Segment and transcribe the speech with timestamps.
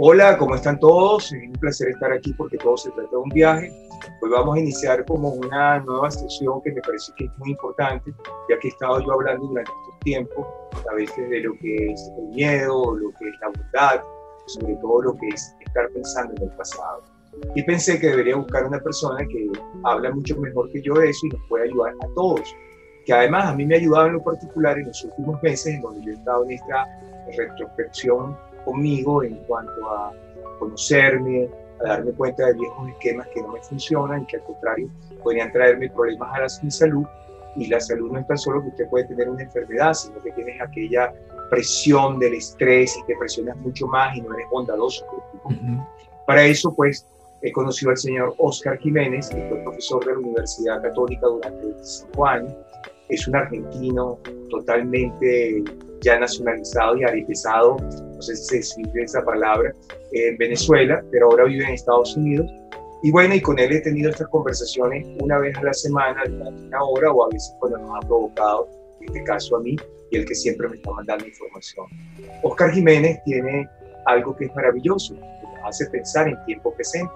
[0.00, 1.32] Hola, ¿cómo están todos?
[1.32, 3.72] Es un placer estar aquí porque todo se trata de un viaje.
[4.22, 8.12] Hoy vamos a iniciar como una nueva sesión que me parece que es muy importante,
[8.48, 10.46] ya que he estado yo hablando durante este tiempo
[10.88, 14.04] a veces de lo que es el miedo, lo que es la bondad,
[14.46, 17.02] sobre todo lo que es estar pensando en el pasado.
[17.56, 19.50] Y pensé que debería buscar una persona que
[19.82, 22.54] habla mucho mejor que yo de eso y nos puede ayudar a todos.
[23.04, 25.82] Que además a mí me ha ayudado en lo particular en los últimos meses, en
[25.82, 26.86] donde yo he estado en esta
[27.36, 28.36] retrospección
[28.68, 30.12] conmigo en cuanto a
[30.58, 31.48] conocerme,
[31.80, 34.90] a darme cuenta de viejos esquemas que no me funcionan y que al contrario
[35.22, 37.06] podrían traerme problemas a la, mi salud.
[37.56, 40.30] Y la salud no es tan solo que usted puede tener una enfermedad, sino que
[40.32, 41.12] tienes aquella
[41.50, 45.04] presión del estrés y te presionas mucho más y no eres bondadoso.
[46.26, 47.06] Para eso, pues,
[47.40, 52.26] he conocido al señor Oscar Jiménez, que fue profesor de la Universidad Católica durante 25
[52.26, 52.54] años.
[53.08, 54.18] Es un argentino
[54.50, 55.64] totalmente
[56.02, 57.76] ya nacionalizado y arepesado,
[58.18, 59.72] no sé si se escribe esa palabra,
[60.10, 62.50] en Venezuela, pero ahora vive en Estados Unidos.
[63.04, 66.62] Y bueno, y con él he tenido estas conversaciones una vez a la semana, durante
[66.64, 68.68] una hora, o a veces cuando nos ha provocado,
[69.00, 69.76] en este caso a mí,
[70.10, 71.86] y el que siempre me está mandando información.
[72.42, 73.68] Oscar Jiménez tiene
[74.06, 77.12] algo que es maravilloso, que nos hace pensar en tiempo presente.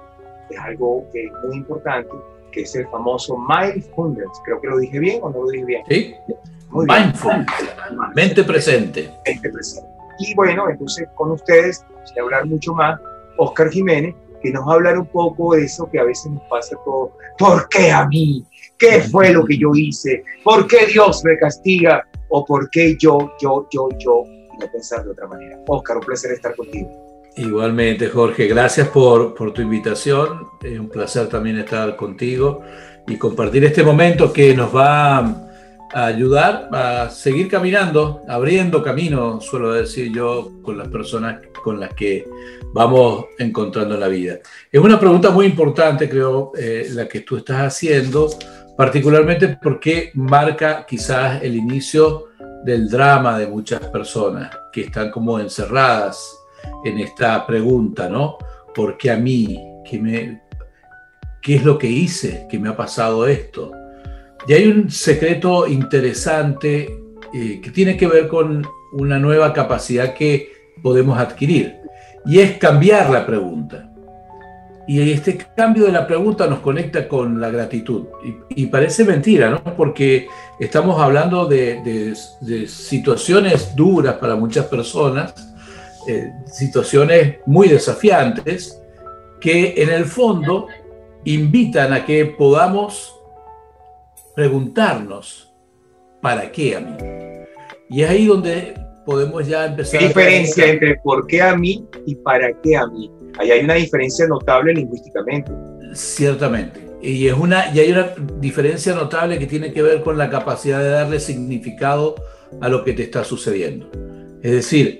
[0.50, 2.12] Es algo que es muy importante,
[2.52, 4.28] que es el famoso mindfulness.
[4.44, 5.82] Creo que lo dije bien o no lo dije bien.
[5.88, 6.14] Sí,
[6.70, 7.44] Mindful,
[8.14, 9.10] mente presente.
[9.26, 10.01] Mente presente.
[10.18, 12.98] Y bueno, entonces con ustedes, sin hablar mucho más,
[13.36, 16.42] Oscar Jiménez, que nos va a hablar un poco de eso que a veces nos
[16.50, 17.12] pasa todo.
[17.38, 18.44] ¿Por qué a mí?
[18.78, 20.24] ¿Qué fue lo que yo hice?
[20.42, 22.06] ¿Por qué Dios me castiga?
[22.28, 24.24] ¿O por qué yo, yo, yo, yo?
[24.26, 25.58] Y no pensar de otra manera.
[25.68, 26.90] Oscar, un placer estar contigo.
[27.36, 30.48] Igualmente, Jorge, gracias por, por tu invitación.
[30.62, 32.60] Es un placer también estar contigo
[33.06, 35.51] y compartir este momento que nos va
[35.92, 41.94] a ayudar a seguir caminando, abriendo camino, suelo decir yo, con las personas con las
[41.94, 42.26] que
[42.72, 44.38] vamos encontrando en la vida.
[44.70, 48.28] Es una pregunta muy importante, creo, eh, la que tú estás haciendo,
[48.76, 52.28] particularmente porque marca quizás el inicio
[52.64, 56.36] del drama de muchas personas que están como encerradas
[56.84, 58.38] en esta pregunta, ¿no?
[58.74, 59.60] ¿Por qué a mí?
[59.88, 60.42] ¿Qué, me,
[61.42, 62.46] qué es lo que hice?
[62.48, 63.72] ¿Qué me ha pasado esto?
[64.46, 66.98] Y hay un secreto interesante
[67.32, 71.76] eh, que tiene que ver con una nueva capacidad que podemos adquirir
[72.26, 73.88] y es cambiar la pregunta.
[74.86, 78.06] Y este cambio de la pregunta nos conecta con la gratitud.
[78.50, 79.62] Y, parece mentira, ¿no?
[79.76, 80.26] Porque
[80.58, 82.14] estamos hablando de,
[82.66, 85.34] situaciones duras para muchas personas,
[86.08, 88.82] eh, situaciones muy desafiantes,
[89.40, 90.66] que en el fondo
[91.24, 93.21] invitan a que podamos
[94.34, 95.52] preguntarnos,
[96.20, 96.96] ¿para qué a mí?
[97.90, 100.00] Y es ahí donde podemos ya empezar.
[100.00, 103.10] ¿Qué diferencia entre por qué a mí y para qué a mí?
[103.38, 105.52] Ahí hay una diferencia notable lingüísticamente.
[105.94, 106.80] Ciertamente.
[107.02, 110.80] Y, es una, y hay una diferencia notable que tiene que ver con la capacidad
[110.80, 112.14] de darle significado
[112.60, 113.90] a lo que te está sucediendo.
[114.42, 114.98] Es decir,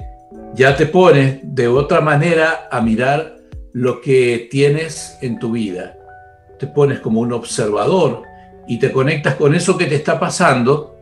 [0.54, 3.36] ya te pones de otra manera a mirar
[3.72, 5.96] lo que tienes en tu vida.
[6.58, 8.22] Te pones como un observador
[8.66, 10.96] y te conectas con eso que te está pasando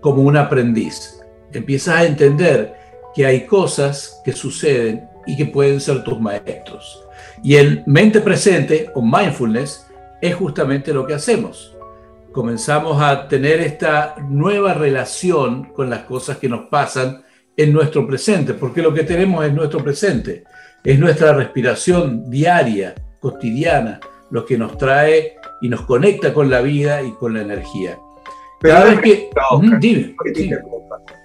[0.00, 1.20] como un aprendiz.
[1.52, 2.74] Empiezas a entender
[3.14, 7.04] que hay cosas que suceden y que pueden ser tus maestros.
[7.42, 9.86] Y el mente presente o mindfulness
[10.20, 11.76] es justamente lo que hacemos.
[12.32, 17.22] Comenzamos a tener esta nueva relación con las cosas que nos pasan
[17.56, 20.44] en nuestro presente, porque lo que tenemos es nuestro presente,
[20.84, 23.98] es nuestra respiración diaria, cotidiana,
[24.30, 27.98] lo que nos trae y nos conecta con la vida y con la energía.
[28.60, 29.30] Cada vez que...
[29.80, 30.14] dime,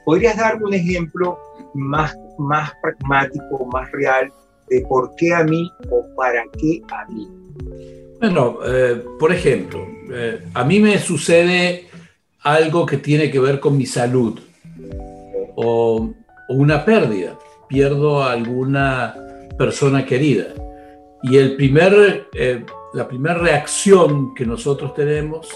[0.05, 1.37] ¿Podrías darme un ejemplo
[1.73, 4.31] más, más pragmático, más real
[4.69, 7.27] de por qué a mí o para qué a mí?
[8.19, 11.87] Bueno, eh, por ejemplo, eh, a mí me sucede
[12.41, 14.39] algo que tiene que ver con mi salud
[15.55, 16.13] o,
[16.49, 17.37] una pérdida.
[17.67, 19.15] Pierdo a alguna
[19.57, 20.47] persona querida.
[21.23, 22.63] Y el primer eh,
[22.93, 25.49] la primera reacción que nosotros tenemos,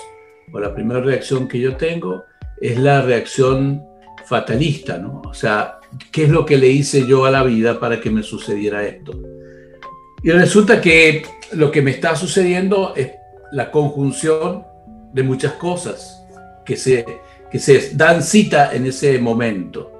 [0.51, 2.23] o la primera reacción que yo tengo,
[2.59, 3.83] es la reacción
[4.25, 5.21] fatalista, ¿no?
[5.25, 5.79] O sea,
[6.11, 9.13] ¿qué es lo que le hice yo a la vida para que me sucediera esto?
[10.23, 11.23] Y resulta que
[11.53, 13.11] lo que me está sucediendo es
[13.51, 14.65] la conjunción
[15.13, 16.25] de muchas cosas
[16.65, 17.05] que se,
[17.51, 19.91] que se dan cita en ese momento.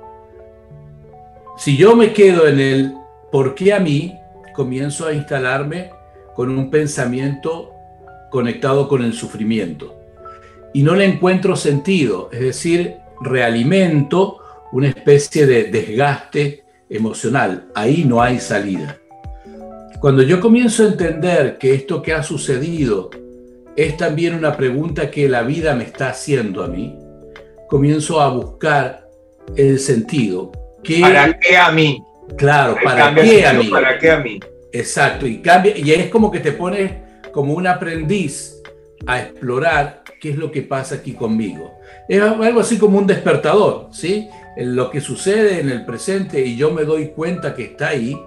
[1.57, 2.94] Si yo me quedo en el
[3.31, 4.16] por qué a mí,
[4.56, 5.92] comienzo a instalarme
[6.38, 7.74] con un pensamiento
[8.30, 10.00] conectado con el sufrimiento.
[10.72, 14.38] Y no le encuentro sentido, es decir, realimento
[14.72, 17.66] una especie de desgaste emocional.
[17.74, 19.00] Ahí no hay salida.
[20.00, 23.10] Cuando yo comienzo a entender que esto que ha sucedido
[23.75, 26.95] es también una pregunta que la vida me está haciendo a mí,
[27.68, 29.10] comienzo a buscar
[29.56, 30.51] el sentido.
[31.01, 32.00] ¿Para qué a mí?
[32.38, 33.69] Claro, ¿para qué a mí?
[33.69, 34.40] ¿Para qué a mí?
[34.72, 36.92] Exacto, y cambia, y es como que te pones
[37.31, 38.62] como un aprendiz
[39.06, 41.72] a explorar qué es lo que pasa aquí conmigo.
[42.10, 44.30] Es algo así como un despertador, ¿sí?
[44.56, 48.19] En lo que sucede en el presente y yo me doy cuenta que está ahí,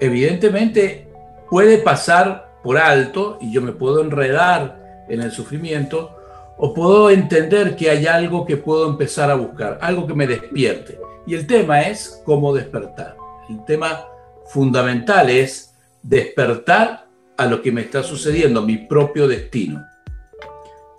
[0.00, 1.06] evidentemente
[1.50, 6.16] puede pasar por alto y yo me puedo enredar en el sufrimiento
[6.56, 10.98] o puedo entender que hay algo que puedo empezar a buscar, algo que me despierte.
[11.26, 13.16] Y el tema es cómo despertar.
[13.50, 14.06] El tema
[14.46, 15.74] fundamental es
[16.08, 19.84] despertar a lo que me está sucediendo, mi propio destino.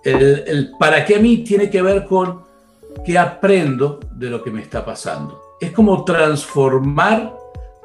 [0.03, 2.43] El, para qué a mí tiene que ver con
[3.05, 5.41] qué aprendo de lo que me está pasando.
[5.59, 7.35] Es como transformar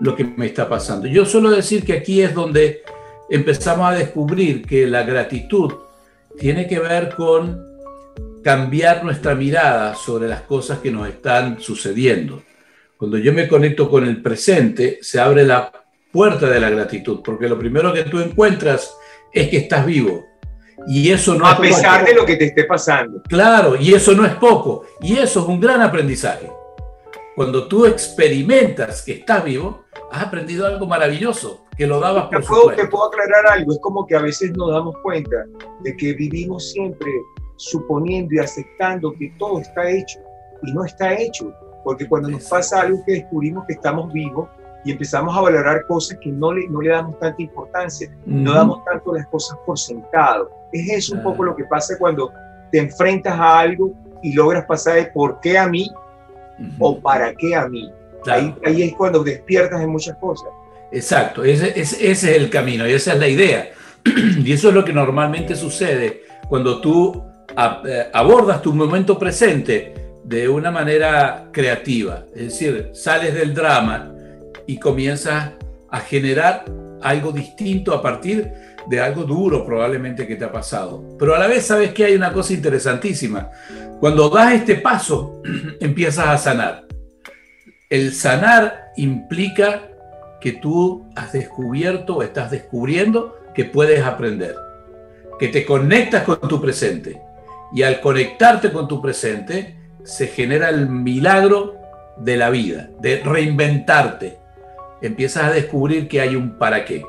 [0.01, 1.07] lo que me está pasando.
[1.07, 2.83] Yo suelo decir que aquí es donde
[3.31, 5.73] empezamos a descubrir que la gratitud
[6.39, 7.73] tiene que ver con
[8.43, 12.43] cambiar nuestra mirada sobre las cosas que nos están sucediendo.
[12.97, 15.82] Cuando yo me conecto con el presente, se abre la
[16.13, 18.95] puerta de la gratitud, porque lo primero que tú encuentras
[19.33, 20.27] es que estás vivo.
[20.87, 23.23] Y eso no a pesar de lo que te esté pasando.
[23.23, 24.85] Claro, y eso no es poco.
[25.01, 26.51] Y eso es un gran aprendizaje.
[27.35, 32.47] Cuando tú experimentas que estás vivo, has aprendido algo maravilloso, que lo dabas por te
[32.47, 35.47] puedo, te puedo aclarar algo, es como que a veces nos damos cuenta
[35.81, 37.11] de que vivimos siempre
[37.57, 40.19] suponiendo y aceptando que todo está hecho
[40.63, 41.55] y no está hecho,
[41.85, 44.49] porque cuando nos pasa algo que descubrimos que estamos vivos
[44.85, 48.85] y empezamos a valorar cosas que no le, no le damos tanta importancia, no damos
[48.85, 50.51] tanto las cosas por sentado.
[50.73, 52.33] Es eso un poco lo que pasa cuando
[52.71, 53.93] te enfrentas a algo
[54.23, 55.91] y logras pasar de por qué a mí
[56.79, 57.91] o para qué a mí.
[58.27, 60.49] Ahí, ahí, es cuando despiertas en muchas cosas.
[60.91, 63.71] Exacto, ese, ese, es el camino y esa es la idea.
[64.05, 67.25] y eso es lo que normalmente sucede cuando tú
[67.85, 69.95] eh, abordas tu momento presente
[70.25, 72.25] de una manera creativa.
[72.35, 74.12] Es decir, sales del drama
[74.67, 75.53] y comienzas
[75.91, 76.65] a generar
[77.03, 78.53] algo distinto a partir
[78.87, 81.03] de algo duro probablemente que te ha pasado.
[81.19, 83.51] Pero a la vez sabes que hay una cosa interesantísima.
[84.01, 85.43] Cuando das este paso,
[85.81, 86.87] empiezas a sanar.
[87.89, 89.89] El sanar implica
[90.41, 94.57] que tú has descubierto o estás descubriendo que puedes aprender,
[95.39, 97.21] que te conectas con tu presente.
[97.75, 101.77] Y al conectarte con tu presente, se genera el milagro
[102.17, 104.42] de la vida, de reinventarte.
[105.03, 107.05] Empiezas a descubrir que hay un para qué.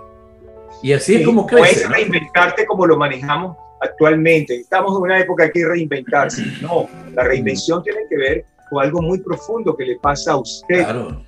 [0.82, 1.86] Y así es como creces.
[1.86, 4.56] Puedes reinventarte como lo manejamos actualmente.
[4.56, 6.44] Estamos en una época que hay que reinventarse.
[6.62, 10.86] No, la reinvención tiene que ver con algo muy profundo que le pasa a usted,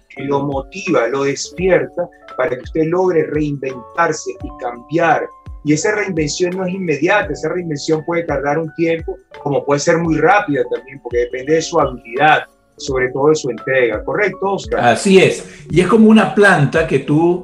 [0.10, 5.28] que lo motiva, lo despierta para que usted logre reinventarse y cambiar.
[5.64, 9.98] Y esa reinvención no es inmediata, esa reinvención puede tardar un tiempo, como puede ser
[9.98, 12.44] muy rápida también, porque depende de su habilidad,
[12.78, 14.04] sobre todo de su entrega.
[14.04, 14.80] ¿Correcto, Oscar?
[14.80, 15.66] Así es.
[15.70, 17.44] Y es como una planta que tú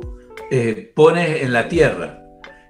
[0.50, 2.24] eh, pones en la tierra.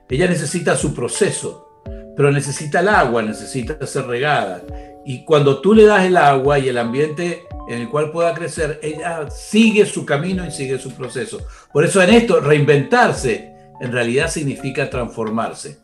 [0.10, 1.82] Ella necesita su proceso,
[2.16, 4.62] pero necesita el agua, necesita ser regada.
[5.06, 8.80] Y cuando tú le das el agua y el ambiente en el cual pueda crecer,
[8.84, 11.40] ella sigue su camino y sigue su proceso.
[11.72, 15.80] Por eso en esto, reinventarse en realidad significa transformarse.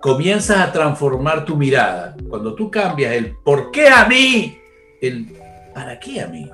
[0.00, 2.16] Comienzas a transformar tu mirada.
[2.28, 4.56] Cuando tú cambias el ¿por qué a mí?
[5.02, 5.26] El
[5.74, 6.50] ¿para qué a mí?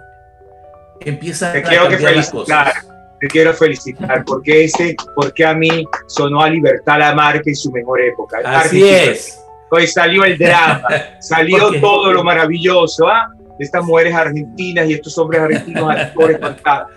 [1.00, 2.86] Empiezas a cambiar las cosas
[3.20, 8.00] te quiero felicitar porque ese, porque a mí sonó a Libertad Lamarque en su mejor
[8.00, 8.38] época.
[8.44, 9.40] Así es.
[9.70, 10.84] Pues salió el drama,
[11.20, 13.32] salió todo lo maravilloso, ¿ah?
[13.58, 16.92] De estas mujeres argentinas y estos hombres argentinos actores fantásticos.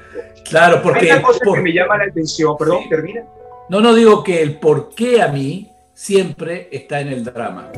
[0.49, 1.11] Claro, porque...
[1.11, 3.23] Hay una cosa que me llama la atención, perdón, termina.
[3.69, 7.71] No, no digo que el por qué a mí siempre está en el drama.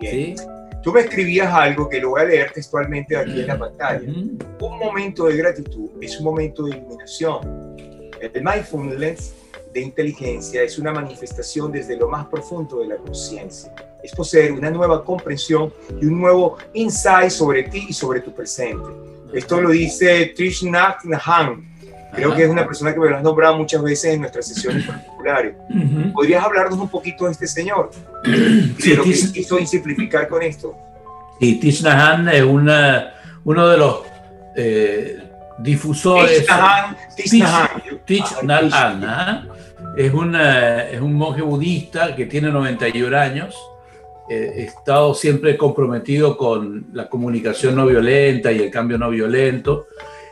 [0.00, 0.34] ¿Sí?
[0.82, 4.00] Tú me escribías algo que lo voy a leer textualmente aquí en la pantalla.
[4.08, 7.76] Un momento de gratitud es un momento de iluminación.
[8.20, 9.34] El mindfulness
[9.74, 13.74] de inteligencia es una manifestación desde lo más profundo de la conciencia.
[14.02, 18.88] Es poseer una nueva comprensión y un nuevo insight sobre ti y sobre tu presente.
[19.34, 21.79] Esto lo dice Trish Nhat Hanh,
[22.12, 24.84] Creo que es una persona que me lo has nombrado muchas veces en nuestras sesiones
[24.84, 25.54] particulares.
[26.12, 27.90] ¿Podrías hablarnos un poquito de este señor?
[28.78, 30.74] Sí, lo que quiso simplificar con esto.
[31.38, 33.14] Sí, Tish Nahan es una,
[33.44, 34.00] uno de los
[34.56, 35.22] eh,
[35.58, 36.46] difusores.
[37.16, 39.04] Tish Nahan.
[39.04, 39.46] ¿ah?
[39.96, 43.56] Es, una, es un monje budista que tiene 91 años.
[44.28, 49.86] Eh, he estado siempre comprometido con la comunicación no violenta y el cambio no violento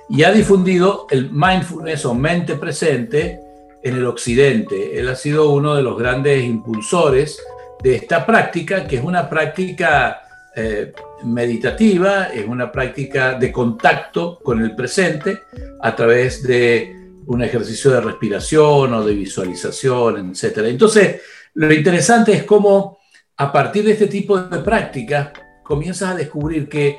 [0.09, 3.41] y ha difundido el mindfulness o mente presente
[3.83, 4.99] en el occidente.
[4.99, 7.41] Él ha sido uno de los grandes impulsores
[7.83, 10.23] de esta práctica, que es una práctica
[10.57, 10.93] eh,
[11.25, 15.43] meditativa, es una práctica de contacto con el presente
[15.81, 16.97] a través de
[17.27, 20.59] un ejercicio de respiración o de visualización, etc.
[20.65, 21.21] Entonces,
[21.55, 22.99] lo interesante es cómo
[23.37, 25.31] a partir de este tipo de prácticas
[25.63, 26.99] comienzas a descubrir que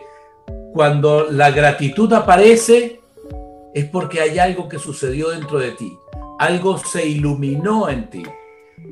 [0.80, 3.02] cuando la gratitud aparece
[3.74, 5.92] es porque hay algo que sucedió dentro de ti,
[6.40, 8.24] algo se iluminó en ti,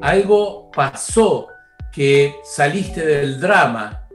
[0.01, 1.47] algo pasó
[1.93, 4.05] que saliste del drama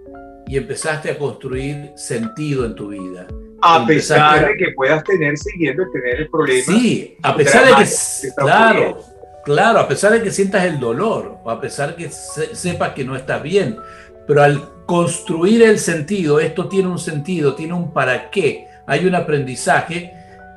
[0.47, 3.27] y empezaste a construir sentido en tu vida.
[3.63, 6.65] A pesar de que puedas tener siguiendo tener el problema.
[6.67, 7.91] Sí, a pesar de que,
[8.37, 8.99] claro,
[9.47, 13.03] claro, a pesar de que sientas el dolor, o a pesar de que sepas que
[13.03, 13.79] no estás bien,
[14.27, 19.15] pero al construir el sentido, esto tiene un sentido, tiene un para qué, hay un
[19.15, 20.15] aprendizaje,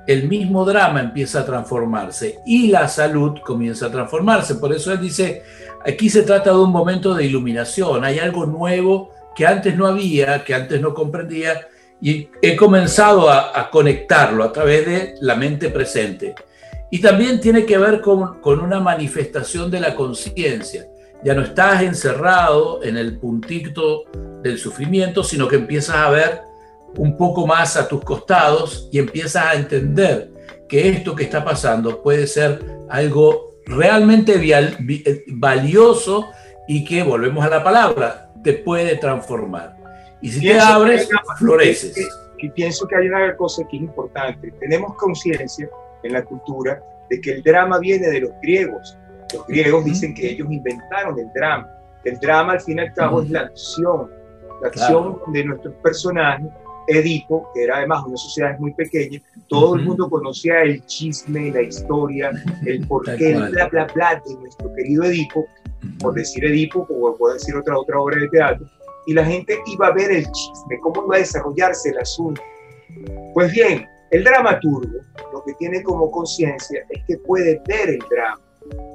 [0.07, 4.55] el mismo drama empieza a transformarse y la salud comienza a transformarse.
[4.55, 5.43] Por eso él dice,
[5.85, 10.43] aquí se trata de un momento de iluminación, hay algo nuevo que antes no había,
[10.43, 11.67] que antes no comprendía,
[12.01, 16.35] y he comenzado a, conectarlo a través de la mente presente.
[16.91, 20.85] Y también tiene que ver con, una manifestación de la conciencia.
[21.23, 24.03] Ya no estás encerrado en el puntito
[24.43, 26.41] del sufrimiento, sino que empiezas a ver
[26.97, 30.31] un poco más a tus costados y empiezas a entender
[30.67, 34.39] que esto que está pasando puede ser algo realmente
[35.27, 36.27] valioso
[36.67, 39.75] y que, volvemos a la palabra, te puede transformar.
[40.21, 41.95] Y si te abres, floreces.
[42.37, 44.51] Y pienso que hay una cosa que es importante.
[44.59, 45.69] Tenemos conciencia
[46.03, 48.97] en la cultura de que el drama viene de los griegos.
[49.35, 51.69] Los griegos dicen que ellos inventaron el drama.
[52.03, 54.09] El drama, al fin y al cabo, es la acción.
[54.61, 56.47] La acción de nuestros personajes.
[56.87, 61.63] Edipo, que era además una sociedad muy pequeña, todo el mundo conocía el chisme, la
[61.63, 62.31] historia,
[62.65, 65.47] el porqué, el bla, bla, bla de nuestro querido Edipo,
[65.99, 68.67] por decir Edipo, o puedo decir otra, otra obra de teatro,
[69.07, 72.41] y la gente iba a ver el chisme, cómo iba a desarrollarse el asunto.
[73.33, 74.99] Pues bien, el dramaturgo
[75.33, 78.41] lo que tiene como conciencia es que puede ver el drama.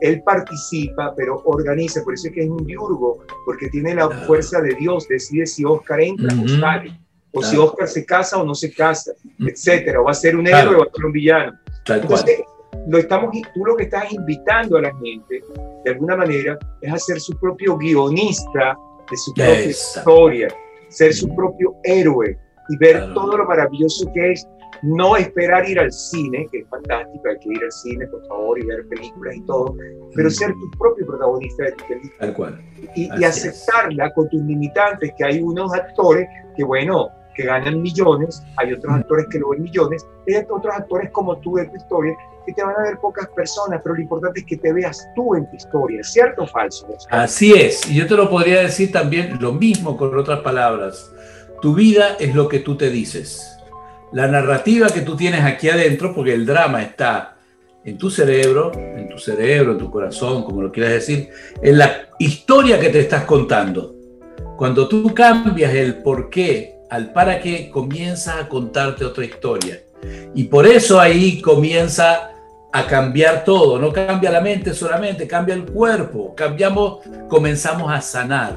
[0.00, 4.61] Él participa, pero organiza, por eso es que es un diurgo, porque tiene la fuerza
[4.61, 6.99] de Dios, decide si Oscar entra o sale,
[7.33, 10.47] o si Oscar se casa o no se casa, etcétera, o va a ser un
[10.47, 11.53] héroe o va a ser un villano.
[11.87, 12.41] Entonces,
[12.89, 15.43] lo estamos, tú lo que estás invitando a la gente,
[15.85, 18.77] de alguna manera, es a ser su propio guionista
[19.11, 20.49] de su propia historia,
[20.89, 24.47] ser su propio héroe y ver todo lo maravilloso que es
[24.83, 28.59] no esperar ir al cine, que es fantástico, hay que ir al cine, por favor,
[28.59, 29.77] y ver películas y todo,
[30.15, 30.33] pero mm.
[30.33, 32.19] ser tu propio protagonista de tu película.
[32.19, 32.61] Tal cual.
[32.95, 38.43] Y, y aceptarla con tus limitantes, que hay unos actores que, bueno, que ganan millones,
[38.57, 38.97] hay otros mm.
[38.97, 42.15] actores que lo ven millones, hay otros actores como tú de tu historia
[42.47, 45.35] que te van a ver pocas personas, pero lo importante es que te veas tú
[45.35, 46.89] en tu historia, ¿cierto o falso?
[47.11, 51.13] Así es, y yo te lo podría decir también lo mismo con otras palabras.
[51.61, 53.60] Tu vida es lo que tú te dices.
[54.12, 57.37] La narrativa que tú tienes aquí adentro, porque el drama está
[57.85, 61.29] en tu cerebro, en tu cerebro, en tu corazón, como lo quieras decir,
[61.62, 63.95] en la historia que te estás contando.
[64.57, 69.81] Cuando tú cambias el por qué al para qué, comienza a contarte otra historia.
[70.35, 72.33] Y por eso ahí comienza
[72.73, 73.79] a cambiar todo.
[73.79, 76.35] No cambia la mente solamente, cambia el cuerpo.
[76.35, 76.99] Cambiamos,
[77.29, 78.57] comenzamos a sanar,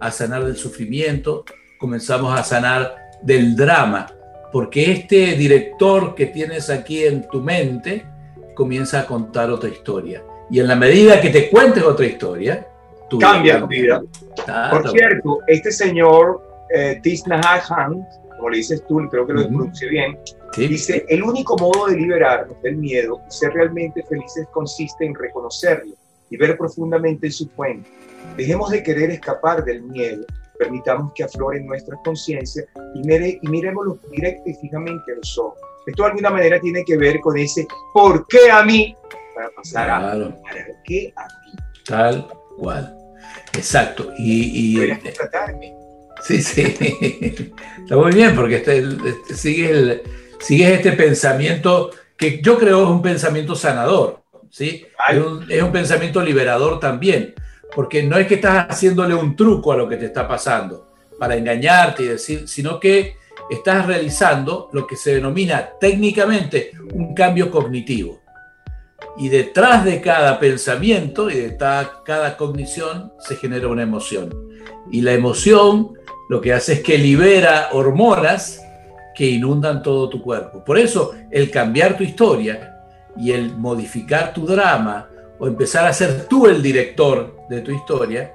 [0.00, 1.44] a sanar del sufrimiento,
[1.78, 4.06] comenzamos a sanar del drama,
[4.52, 8.06] porque este director que tienes aquí en tu mente
[8.54, 10.22] comienza a contar otra historia.
[10.50, 12.66] Y en la medida que te cuentes otra historia,
[13.10, 14.02] tu cambia tu vida.
[14.70, 17.00] Por cierto, este señor eh,
[18.36, 20.18] como le dices tú, creo que lo pronuncie bien,
[20.56, 25.94] dice, el único modo de liberarnos del miedo y ser realmente felices consiste en reconocerlo
[26.30, 27.88] y ver profundamente su fuente.
[28.36, 30.24] Dejemos de querer escapar del miedo,
[30.56, 35.38] permitamos que aflore en nuestra conciencia y, mire, y miremoslo directo y fijamente a los
[35.38, 35.58] ojos.
[35.86, 38.96] Esto de alguna manera tiene que ver con ese ¿por qué a mí?
[39.34, 40.00] Para pasar a
[40.42, 41.58] ¿para qué a mí?
[41.84, 42.26] Tal
[42.58, 42.96] cual.
[43.52, 44.12] Exacto.
[44.18, 44.98] Y, y
[46.22, 46.62] Sí, sí.
[46.62, 50.00] Está muy bien porque este, este, sigues,
[50.48, 54.86] este pensamiento que yo creo es un pensamiento sanador, ¿sí?
[55.08, 57.34] Es un, es un, pensamiento liberador también,
[57.74, 61.36] porque no es que estás haciéndole un truco a lo que te está pasando para
[61.36, 63.16] engañarte y decir, sino que
[63.50, 68.20] estás realizando lo que se denomina técnicamente un cambio cognitivo.
[69.18, 74.30] Y detrás de cada pensamiento y de cada cognición se genera una emoción.
[74.90, 75.92] Y la emoción
[76.28, 78.62] lo que hace es que libera hormonas
[79.14, 80.62] que inundan todo tu cuerpo.
[80.64, 82.76] Por eso, el cambiar tu historia
[83.16, 88.34] y el modificar tu drama o empezar a ser tú el director de tu historia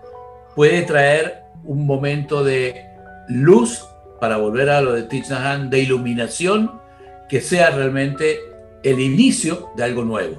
[0.55, 2.85] puede traer un momento de
[3.27, 3.85] luz
[4.19, 6.79] para volver a lo de Thich de iluminación,
[7.27, 8.39] que sea realmente
[8.83, 10.37] el inicio de algo nuevo,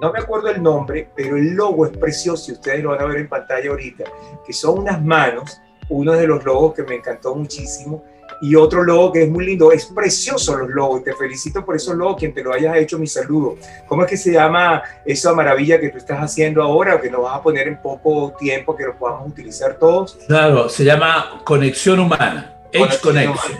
[0.00, 3.06] no me acuerdo el nombre, pero el logo es precioso y ustedes lo van a
[3.06, 4.04] ver en pantalla ahorita,
[4.44, 8.02] que son unas manos uno de los logos que me encantó muchísimo
[8.40, 11.96] y otro logo que es muy lindo, es precioso los logos, te felicito por esos
[11.96, 13.56] logos, quien te lo hayas hecho, mi saludo.
[13.86, 17.22] ¿Cómo es que se llama esa maravilla que tú estás haciendo ahora, o que nos
[17.22, 20.18] vas a poner en poco tiempo, que lo podamos utilizar todos?
[20.26, 23.58] Claro, se llama Conexión Humana, Edge Connection.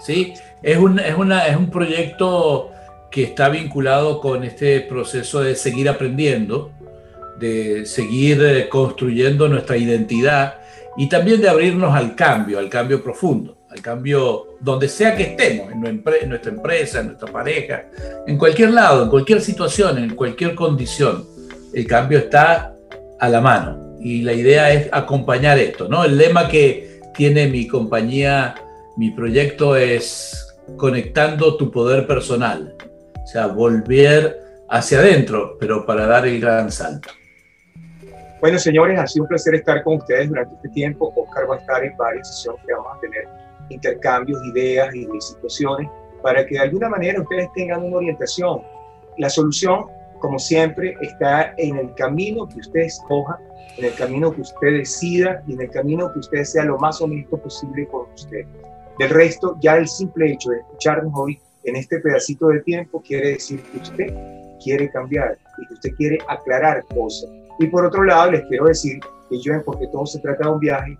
[0.00, 0.34] ¿Sí?
[0.62, 2.70] Es un, es, una, es un proyecto
[3.10, 6.72] que está vinculado con este proceso de seguir aprendiendo,
[7.38, 10.58] de seguir eh, construyendo nuestra identidad
[10.96, 15.72] y también de abrirnos al cambio, al cambio profundo, al cambio donde sea que estemos,
[15.72, 17.86] en nuestra empresa, en nuestra pareja,
[18.26, 21.26] en cualquier lado, en cualquier situación, en cualquier condición.
[21.72, 22.74] El cambio está
[23.18, 26.04] a la mano y la idea es acompañar esto, ¿no?
[26.04, 28.54] El lema que tiene mi compañía,
[28.96, 32.76] mi proyecto es conectando tu poder personal,
[33.22, 34.38] o sea, volver
[34.70, 37.08] hacia adentro, pero para dar el gran salto.
[38.44, 41.10] Bueno, señores, ha sido un placer estar con ustedes durante este tiempo.
[41.16, 43.26] Oscar va a estar en varias sesiones que vamos a tener
[43.70, 45.88] intercambios, ideas y situaciones
[46.22, 48.60] para que de alguna manera ustedes tengan una orientación.
[49.16, 49.86] La solución,
[50.18, 53.38] como siempre, está en el camino que usted escoja,
[53.78, 57.00] en el camino que usted decida y en el camino que usted sea lo más
[57.00, 58.44] honesto posible con usted.
[58.98, 63.30] Del resto, ya el simple hecho de escucharnos hoy en este pedacito de tiempo quiere
[63.30, 64.14] decir que usted
[64.62, 69.00] quiere cambiar y que usted quiere aclarar cosas y por otro lado, les quiero decir
[69.28, 70.98] que yo, porque todo se trata de un viaje,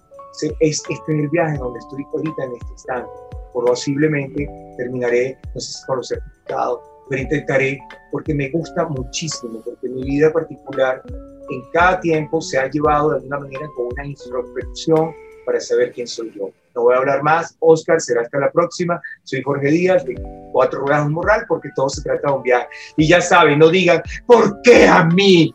[0.60, 3.10] es este el viaje donde estoy ahorita en este instante.
[3.52, 9.88] Posiblemente terminaré, no sé si con los certificados, pero intentaré porque me gusta muchísimo, porque
[9.88, 11.02] mi vida particular
[11.50, 15.14] en cada tiempo se ha llevado de alguna manera con una introspección
[15.46, 16.50] para saber quién soy yo.
[16.74, 19.00] No voy a hablar más, Oscar, será hasta la próxima.
[19.22, 20.20] Soy Jorge Díaz de
[20.52, 22.66] Cuatro Ruedas Morral porque todo se trata de un viaje.
[22.96, 25.54] Y ya saben, no digan, ¿por qué a mí?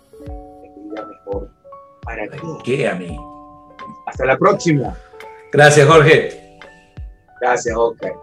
[2.10, 2.28] ¿Para
[2.64, 2.88] qué?
[2.88, 3.16] a mí?
[4.08, 4.98] Hasta la próxima.
[5.52, 6.58] Gracias, Jorge.
[7.40, 8.14] Gracias, Oscar.